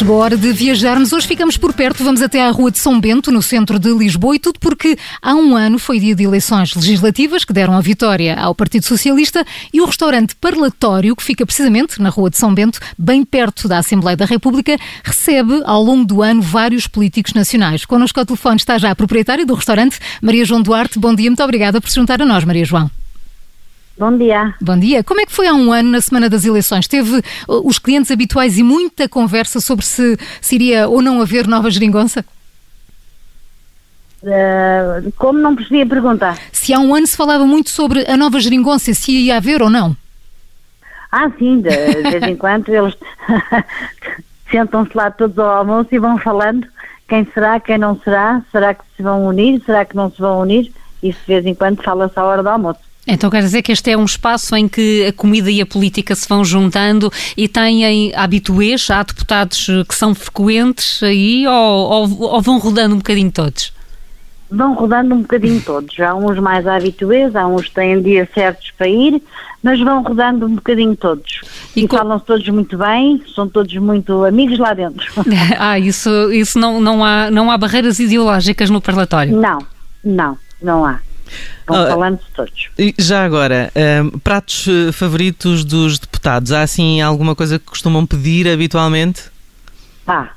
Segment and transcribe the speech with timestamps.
[0.00, 1.12] Chegou a hora de viajarmos.
[1.12, 4.34] Hoje ficamos por perto, vamos até à Rua de São Bento, no centro de Lisboa,
[4.34, 8.34] e tudo porque há um ano foi dia de eleições legislativas que deram a vitória
[8.40, 12.80] ao Partido Socialista e o restaurante Parlatório, que fica precisamente na Rua de São Bento,
[12.96, 17.84] bem perto da Assembleia da República, recebe ao longo do ano vários políticos nacionais.
[17.84, 20.98] Connosco ao telefone está já a proprietária do restaurante, Maria João Duarte.
[20.98, 22.90] Bom dia, muito obrigada por se juntar a nós, Maria João.
[24.00, 24.54] Bom dia.
[24.62, 25.04] Bom dia.
[25.04, 26.88] Como é que foi há um ano, na semana das eleições?
[26.88, 31.46] Teve uh, os clientes habituais e muita conversa sobre se, se iria ou não haver
[31.46, 32.24] nova geringonça?
[34.22, 36.34] Uh, como não percebi a pergunta?
[36.50, 39.68] Se há um ano se falava muito sobre a nova geringonça, se ia haver ou
[39.68, 39.94] não?
[41.12, 42.96] Ah, sim, de, de vez em quando eles
[44.50, 46.66] sentam-se lá todos ao almoço e vão falando
[47.06, 50.40] quem será, quem não será, será que se vão unir, será que não se vão
[50.40, 52.89] unir, isso de vez em quando fala-se à hora do almoço.
[53.06, 56.14] Então quer dizer que este é um espaço em que a comida e a política
[56.14, 62.42] se vão juntando e têm habituês, há deputados que são frequentes aí ou, ou, ou,
[62.42, 63.72] vão rodando um bocadinho todos?
[64.50, 65.98] Vão rodando um bocadinho todos.
[66.00, 69.22] Há uns mais habituês, há uns que têm dias certos para ir,
[69.62, 71.40] mas vão rodando um bocadinho todos.
[71.74, 71.96] E, e com...
[71.96, 75.06] falam-se todos muito bem, são todos muito amigos lá dentro.
[75.58, 79.36] ah, isso, isso não, não, há, não há barreiras ideológicas no parlatório?
[79.36, 79.58] Não,
[80.04, 81.00] não, não há.
[81.66, 82.68] Vão ah, falando de todos.
[82.98, 83.70] Já agora,
[84.04, 86.52] um, pratos eh, favoritos dos deputados?
[86.52, 89.30] Há assim alguma coisa que costumam pedir habitualmente?
[90.06, 90.30] Ah,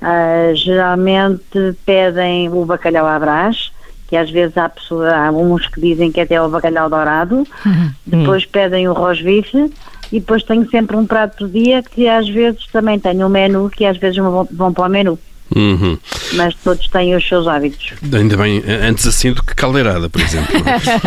[0.00, 3.72] uh, geralmente pedem o bacalhau à brás,
[4.08, 7.46] que às vezes há, pessoa, há uns que dizem que até é o bacalhau dourado,
[7.66, 7.90] uhum.
[8.06, 9.72] depois pedem o rosbife
[10.10, 13.68] e depois tenho sempre um prato do dia que às vezes também tenho um menu
[13.68, 15.18] que às vezes vão, vão para o menu.
[15.54, 15.98] Uhum.
[16.34, 17.94] Mas todos têm os seus hábitos.
[18.12, 20.54] Ainda bem, antes assim do que caldeirada, por exemplo.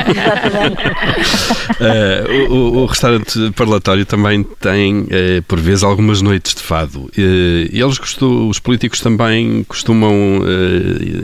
[0.09, 0.87] Exatamente.
[1.79, 5.07] uh, o, o, restaurante parlatório também tem, uh,
[5.47, 7.01] por vezes, algumas noites de fado.
[7.01, 10.41] Uh, eles costum, os políticos também costumam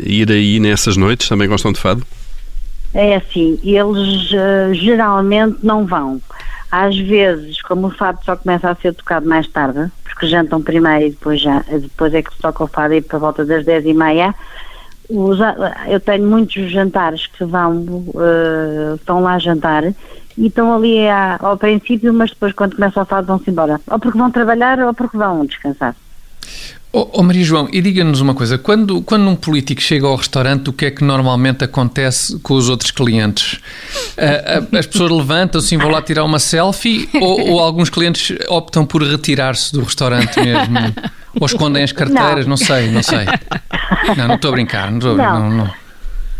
[0.05, 1.27] ir aí nessas noites?
[1.27, 2.05] Também gostam de fado?
[2.93, 4.29] É assim, eles
[4.79, 6.21] geralmente não vão.
[6.71, 11.05] Às vezes, como o fado só começa a ser tocado mais tarde, porque jantam primeiro
[11.05, 13.85] e depois, já, depois é que se toca o fado e para volta das 10
[13.85, 14.35] e meia,
[15.09, 15.39] os,
[15.87, 19.85] eu tenho muitos jantares que vão, uh, estão lá a jantar
[20.37, 23.79] e estão ali a, ao princípio, mas depois quando começa o fado vão-se embora.
[23.89, 25.95] Ou porque vão trabalhar ou porque vão descansar.
[26.91, 30.69] Oh, oh, Maria João, e diga-nos uma coisa: quando, quando um político chega ao restaurante,
[30.69, 33.59] o que é que normalmente acontece com os outros clientes?
[34.17, 38.85] Uh, as pessoas levantam-se e vão lá tirar uma selfie ou, ou alguns clientes optam
[38.85, 40.77] por retirar-se do restaurante mesmo?
[41.39, 42.45] ou escondem as carteiras?
[42.45, 43.25] Não, não sei, não sei.
[44.15, 45.39] Não, não estou a brincar, não estou não.
[45.39, 45.87] não, não.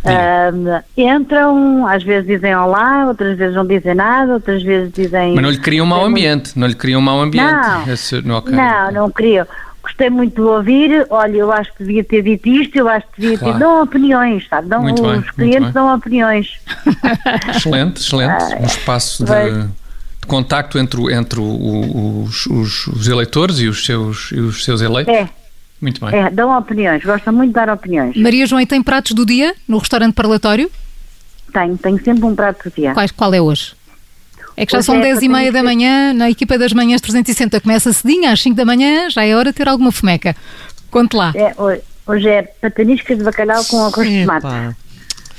[0.05, 5.35] Uh, entram, às vezes dizem olá, outras vezes não dizem nada, outras vezes dizem.
[5.35, 7.51] Mas não lhe criam um mau ambiente, não lhe criam um mau ambiente.
[7.51, 8.55] Não, Esse, não, okay.
[8.55, 9.45] não, não criam
[9.87, 13.21] gostei muito de ouvir, olha, eu acho que devia ter dito isto, eu acho que
[13.21, 13.53] devia claro.
[13.53, 13.59] ter.
[13.59, 14.67] Dão opiniões, sabe?
[14.67, 16.59] Dão, muito os bem, clientes dão opiniões.
[17.55, 18.43] excelente, excelente.
[18.59, 24.39] um espaço de, de contacto entre, entre os, os, os, eleitores e os seus, e
[24.39, 25.13] os seus eleitos.
[25.13, 25.29] É.
[25.79, 26.19] Muito bem.
[26.19, 28.17] É, dão opiniões, gostam muito de dar opiniões.
[28.17, 30.71] Maria João, e tem pratos do dia no restaurante parlatório?
[31.53, 32.93] Tenho, tenho sempre um prato do dia.
[32.93, 33.76] Quais, qual é hoje?
[34.59, 37.61] É que já são 10 é e meia da manhã, na equipa das manhãs 360
[37.61, 40.35] começa cedinho, às 5 da manhã já é hora de ter alguma fomeca.
[40.89, 41.31] Conte lá.
[41.35, 41.53] É,
[42.07, 44.75] hoje é pataniscas de bacalhau com arroz de tomate.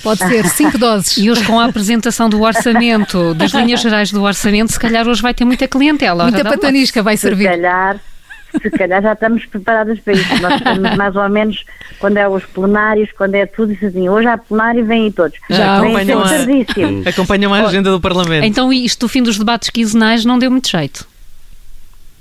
[0.04, 1.16] Pode ser, 5 doses.
[1.16, 5.20] E hoje com a apresentação do orçamento, das linhas gerais do orçamento, se calhar hoje
[5.20, 6.22] vai ter muita clientela.
[6.22, 7.44] Muita patanisca vai servir.
[7.44, 8.00] Se calhar,
[8.50, 10.42] se calhar já estamos preparadas para isso.
[10.42, 11.64] Nós estamos mais ou menos,
[11.98, 15.38] quando é os plenários, quando é tudo isso assim, hoje há plenário vêm aí todos.
[15.50, 16.28] Já acompanham a,
[17.08, 18.44] acompanham a agenda do Parlamento.
[18.44, 21.06] Então isto do fim dos debates quinzenais não deu muito jeito.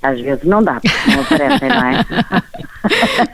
[0.02, 2.06] Às vezes não dá, porque não aparecem, não é?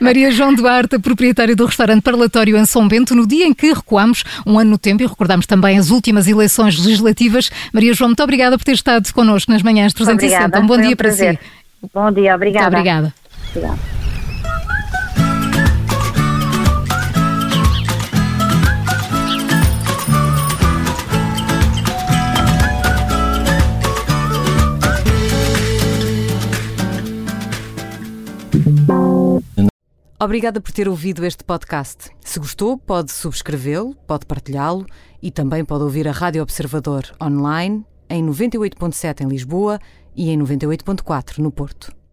[0.00, 4.24] Maria João Duarte, proprietária do restaurante Parlatório em São Bento, no dia em que recuamos
[4.46, 7.50] um ano no tempo e recordamos também as últimas eleições legislativas.
[7.72, 10.46] Maria João, muito obrigada por ter estado connosco nas manhãs 360.
[10.46, 11.38] Obrigada, um bom dia um para si.
[11.92, 12.70] Bom dia, obrigada.
[12.70, 13.14] Muito obrigada.
[13.50, 13.94] Obrigada.
[30.18, 32.10] Obrigada por ter ouvido este podcast.
[32.20, 34.86] Se gostou, pode subscrevê-lo, pode partilhá-lo
[35.22, 39.78] e também pode ouvir a Rádio Observador online em 98.7 em Lisboa
[40.16, 42.03] e em 98.4 no Porto.